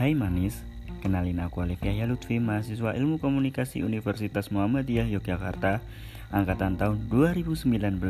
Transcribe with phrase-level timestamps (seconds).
[0.00, 0.56] Hai manis,
[1.04, 5.84] kenalin aku Alif Yahya Lutfi, mahasiswa Ilmu Komunikasi Universitas Muhammadiyah Yogyakarta,
[6.32, 8.00] angkatan tahun 2019.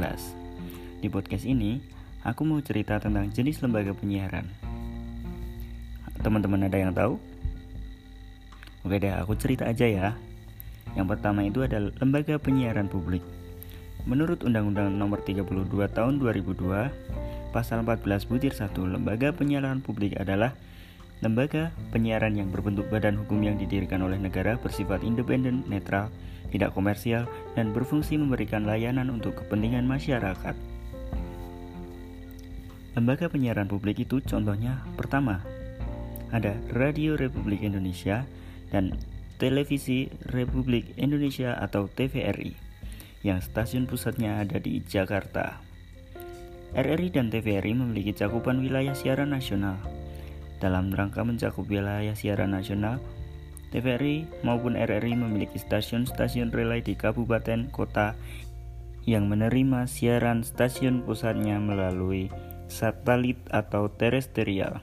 [1.02, 1.82] Di podcast ini,
[2.22, 4.46] aku mau cerita tentang jenis lembaga penyiaran.
[6.22, 7.18] Teman-teman ada yang tahu?
[8.86, 10.08] Oke deh, aku cerita aja ya.
[10.94, 13.26] Yang pertama itu adalah lembaga penyiaran publik.
[14.06, 20.54] Menurut Undang-Undang Nomor 32 Tahun 2002, Pasal 14 Butir 1, lembaga penyiaran publik adalah
[21.20, 26.08] Lembaga penyiaran yang berbentuk badan hukum yang didirikan oleh negara bersifat independen, netral,
[26.48, 30.56] tidak komersial, dan berfungsi memberikan layanan untuk kepentingan masyarakat.
[32.96, 35.44] Lembaga penyiaran publik itu contohnya pertama,
[36.32, 38.24] ada Radio Republik Indonesia
[38.72, 38.96] dan
[39.36, 42.56] Televisi Republik Indonesia atau TVRI
[43.20, 45.60] yang stasiun pusatnya ada di Jakarta.
[46.72, 49.99] RRI dan TVRI memiliki cakupan wilayah siaran nasional
[50.60, 53.00] dalam rangka mencakup wilayah siaran nasional,
[53.72, 58.18] TVRI maupun RRI memiliki stasiun-stasiun relay di kabupaten kota
[59.08, 62.28] yang menerima siaran stasiun pusatnya melalui
[62.68, 64.78] satelit atau terestrial.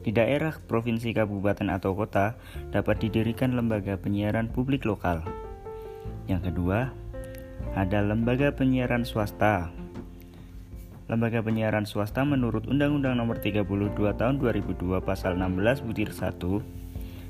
[0.00, 2.36] Di daerah provinsi, kabupaten, atau kota
[2.72, 5.20] dapat didirikan lembaga penyiaran publik lokal.
[6.24, 6.88] Yang kedua,
[7.76, 9.68] ada lembaga penyiaran swasta
[11.10, 13.66] Lembaga penyiaran swasta menurut Undang-Undang Nomor 32
[13.98, 16.38] Tahun 2002 Pasal 16 Butir 1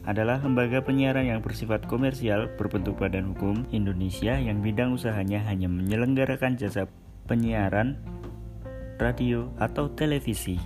[0.05, 6.61] adalah lembaga penyiaran yang bersifat komersial berbentuk badan hukum Indonesia yang bidang usahanya hanya menyelenggarakan
[6.61, 6.93] jasa
[7.25, 7.97] penyiaran
[9.01, 10.61] radio atau televisi.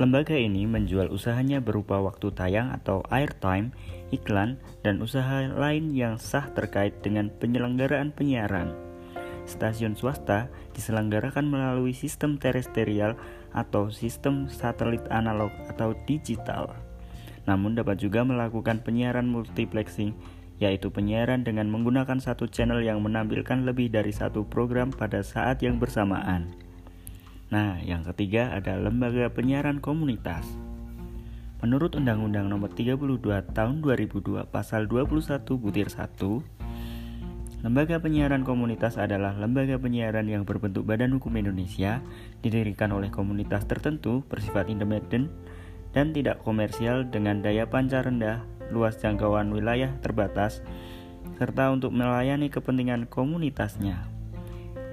[0.00, 3.76] Lembaga ini menjual usahanya berupa waktu tayang atau airtime,
[4.08, 8.87] iklan, dan usaha lain yang sah terkait dengan penyelenggaraan penyiaran
[9.48, 13.16] stasiun swasta diselenggarakan melalui sistem terestrial
[13.56, 16.76] atau sistem satelit analog atau digital.
[17.48, 20.12] Namun dapat juga melakukan penyiaran multiplexing,
[20.60, 25.80] yaitu penyiaran dengan menggunakan satu channel yang menampilkan lebih dari satu program pada saat yang
[25.80, 26.52] bersamaan.
[27.48, 30.44] Nah, yang ketiga ada lembaga penyiaran komunitas.
[31.58, 33.18] Menurut Undang-Undang Nomor 32
[33.50, 36.06] Tahun 2002 Pasal 21 Butir 1
[37.58, 41.98] Lembaga penyiaran komunitas adalah lembaga penyiaran yang berbentuk Badan Hukum Indonesia,
[42.38, 45.26] didirikan oleh komunitas tertentu, bersifat independen,
[45.90, 50.62] dan tidak komersial dengan daya pancar rendah, luas jangkauan wilayah terbatas,
[51.34, 54.06] serta untuk melayani kepentingan komunitasnya.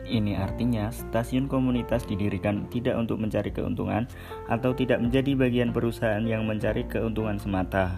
[0.06, 4.10] Ini artinya stasiun komunitas didirikan tidak untuk mencari keuntungan
[4.50, 7.98] atau tidak menjadi bagian perusahaan yang mencari keuntungan semata.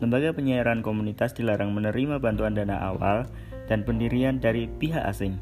[0.00, 3.28] Lembaga penyiaran komunitas dilarang menerima bantuan dana awal
[3.68, 5.36] dan pendirian dari pihak asing.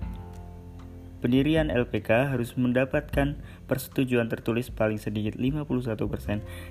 [1.25, 5.97] Pendirian LPK harus mendapatkan persetujuan tertulis paling sedikit 51%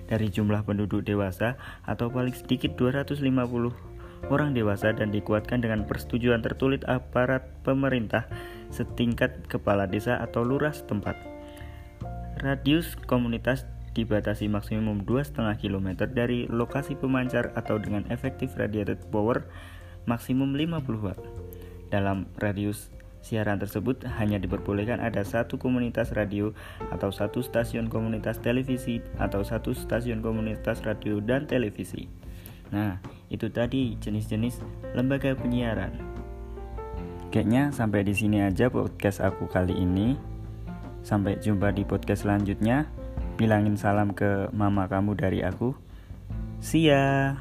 [0.06, 3.26] dari jumlah penduduk dewasa atau paling sedikit 250
[4.30, 8.30] orang dewasa dan dikuatkan dengan persetujuan tertulis aparat pemerintah
[8.70, 11.18] setingkat kepala desa atau lurah setempat.
[12.42, 13.66] Radius komunitas
[13.96, 19.48] dibatasi maksimum 2,5 km dari lokasi pemancar atau dengan efektif radiated power
[20.04, 21.45] maksimum 50 watt.
[21.94, 22.90] Dalam radius
[23.25, 26.53] siaran tersebut hanya diperbolehkan ada satu komunitas radio
[26.94, 32.06] atau satu stasiun komunitas televisi atau satu stasiun komunitas radio dan televisi.
[32.69, 33.01] Nah,
[33.34, 34.62] itu tadi jenis-jenis
[34.94, 35.97] lembaga penyiaran.
[37.34, 40.16] Kayaknya sampai di sini aja podcast aku kali ini.
[41.02, 42.90] Sampai jumpa di podcast selanjutnya.
[43.35, 45.75] Bilangin salam ke mama kamu dari aku.
[46.63, 47.35] See ya.